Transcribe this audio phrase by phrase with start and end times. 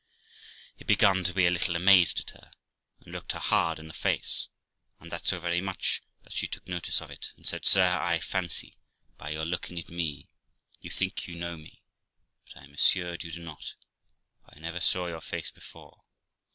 [0.75, 2.49] He begun to be a little amazed at her,
[3.01, 4.47] and looked her hard in the face,
[4.99, 8.19] and that so very much that she took notice of it, and said, 'Sir, I
[8.19, 8.79] fancy
[9.19, 10.27] by your looking at me,
[10.79, 11.83] you think you know me,
[12.47, 13.75] but I am assured you do not,
[14.43, 16.01] for I never saw your face before.